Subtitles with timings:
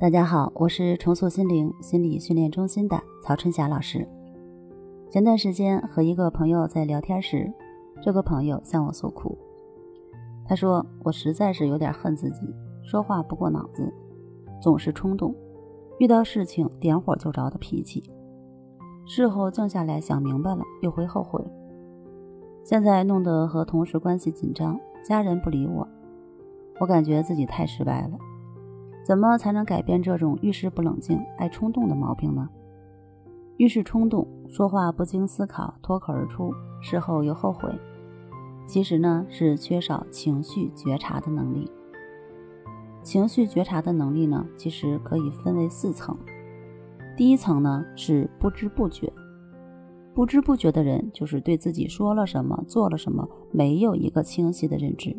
[0.00, 4.08] 大家好，我是重塑心灵心理训练中心的曹春霞老师。
[5.10, 7.52] 前段时间和一个朋友在聊天时，
[8.02, 9.36] 这个朋友向我诉苦，
[10.46, 12.40] 他说我实在是有点恨自己，
[12.82, 13.92] 说话不过脑子，
[14.62, 15.34] 总是冲动，
[15.98, 18.02] 遇到事情点火就着的脾气，
[19.06, 21.44] 事后静下来想明白了又会后悔，
[22.64, 25.86] 现在弄得和同事关系紧张，家人不理我，
[26.78, 28.16] 我感觉自己太失败了。
[29.02, 32.48] 怎么才能改变这种遇事不冷静、爱冲动的毛病呢？
[33.56, 37.70] 遇事冲动，说话不经思考，脱口而出，事后又后悔，
[38.66, 41.70] 其实呢是缺少情绪觉察的能力。
[43.02, 46.16] 情绪觉察的能力呢，其实可以分为四层。
[47.16, 49.12] 第一层呢是不知不觉，
[50.14, 55.14] 不知不觉的人就是对自己说了什么、做了什么没有一个清晰的认知，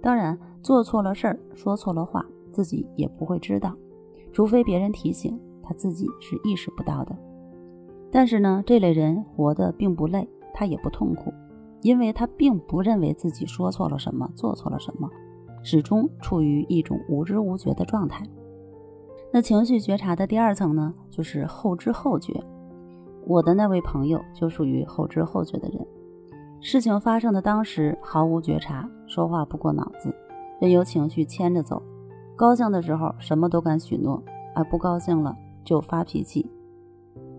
[0.00, 2.24] 当然做错了事儿、说错了话。
[2.56, 3.76] 自己也不会知道，
[4.32, 7.14] 除非别人提醒，他自己是意识不到的。
[8.10, 11.30] 但是呢，这类人活得并不累，他也不痛苦，
[11.82, 15.10] 因为他并不认为自己说错了什么，做错了什么，
[15.62, 18.24] 始终处于一种无知无觉的状态。
[19.30, 22.42] 那情绪觉察的第二层呢，就是后知后觉。
[23.26, 25.86] 我的那位朋友就属于后知后觉的人，
[26.62, 30.14] 事情发生的当时毫无觉察，说话不过脑子，
[30.58, 31.82] 任由情绪牵着走。
[32.36, 34.22] 高兴的时候什么都敢许诺，
[34.54, 35.34] 而不高兴了
[35.64, 36.46] 就发脾气，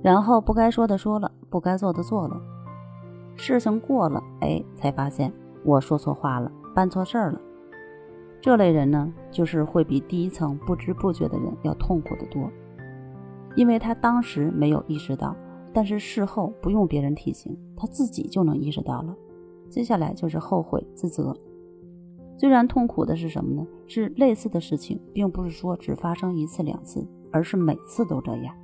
[0.02, 2.42] 然后不该说的说了，不该做的做了。
[3.36, 5.32] 事情过了，哎，才发现
[5.64, 7.40] 我说错话了，办错事儿了。
[8.42, 12.50] 这类人呢，就是会比第一层不知不觉的人要痛苦的多，
[13.56, 15.36] 因为他当时没有意识到，
[15.72, 19.16] 但是事后不用别人提醒，他自己就能意识到了。
[19.70, 21.36] 接下来就是后悔自责。
[22.38, 23.68] 虽然痛苦的是什么呢？
[23.88, 28.56] 是类似的事情，并不是说只发生一次两次，而是每次都这样。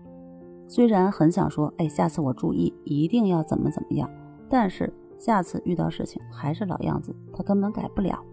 [0.67, 4.09] 虽然很想说，哎，下次我注意，一定要怎么怎么样，
[4.47, 8.23] 但是下次遇到事情还是老样子，他根本改不了。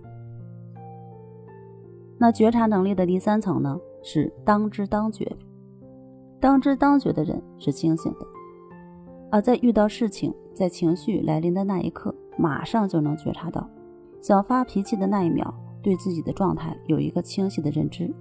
[2.19, 3.81] 那觉察能力的第三层呢？
[4.03, 5.37] 是当知当觉。
[6.39, 8.27] 当知当觉的人是清醒的，
[9.31, 13.69] 而在遇到事情，在情绪来临的那一刻，马上就能觉察到。
[14.21, 18.13] 想发脾气的那一秒，对自己的状态有一个清晰的认知。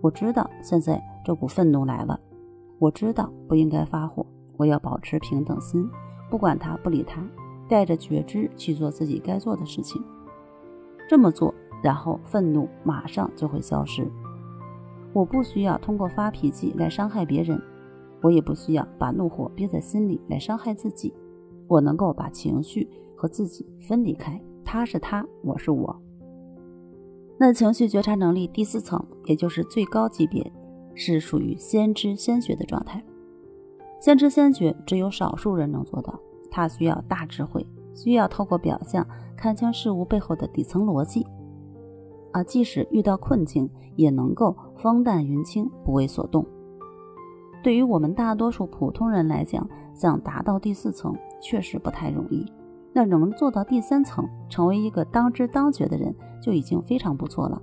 [0.00, 2.18] 我知道现在这股愤怒来了，
[2.78, 4.24] 我知道不应该发火，
[4.56, 5.86] 我要保持平等心，
[6.30, 7.22] 不管他不理他，
[7.68, 10.02] 带着觉知去做自己该做的事情。
[11.08, 14.10] 这么做，然后愤怒马上就会消失。
[15.12, 17.60] 我不需要通过发脾气来伤害别人，
[18.22, 21.12] 我也不需要把怒火憋在心里来伤害自己。
[21.68, 24.40] 我能够把情绪和自己分离开。
[24.64, 26.00] 他是他，我是我。
[27.38, 30.52] 那情绪觉察能力第四层，也就是最高级别，
[30.94, 33.02] 是属于先知先觉的状态。
[34.00, 36.18] 先知先觉只有少数人能做到，
[36.50, 39.06] 他需要大智慧，需要透过表象
[39.36, 41.26] 看清事物背后的底层逻辑。
[42.32, 46.46] 啊，即使遇到困境，也能够风淡云轻，不为所动。
[47.62, 52.44] 对于我们大多数普通人来讲，想达到第四层，确实不太容易。
[52.92, 57.60] 那能做到第三层，成为一个当知当觉的人，就已经非常不错了。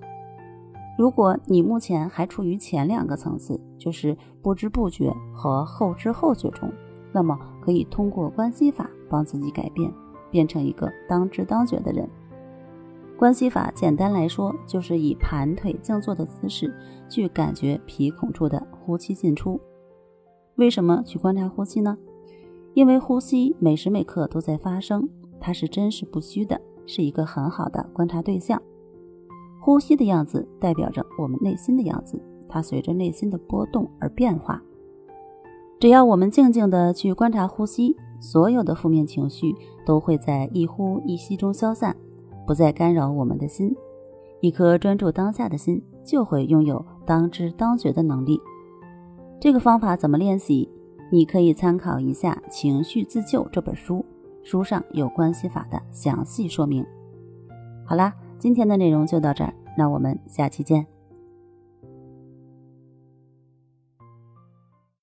[0.97, 6.69] 如果你目前还处于前两个层次，就是不知不觉和后知后觉中，
[7.13, 9.94] 那么可以通过关系法帮自己改变，
[10.29, 12.09] 变成一个当知当觉的人。
[13.17, 16.73] 关系法简单来说，就是以盘腿静坐的姿势
[17.07, 19.59] 去感觉鼻孔处的呼气进出。
[20.56, 21.97] 为什么去观察呼吸呢？
[22.73, 25.09] 因为呼吸每时每刻都在发生。
[25.40, 28.62] 它是真实不虚的，是一个很好的观察对象。
[29.62, 34.62] 呼吸的样子代表着我们内心的样子，它随着内心的波动而变化。
[35.80, 39.56] 只要我们静静的去观察呼吸，所有的负面情绪
[39.86, 41.96] 都会在一呼一吸中消散，
[42.46, 43.76] 不再干扰我们的心。
[44.42, 48.40] 一颗专注当下的心，就会拥有当知当觉的能力。
[49.40, 50.70] 这个方法怎么练习？
[51.12, 54.06] 你可以参考一下《情绪自救》这本书。
[54.49, 56.84] 书上有关系法的详细说明。
[57.85, 60.87] 好啦，今天的内容就到这儿，那我们下期见。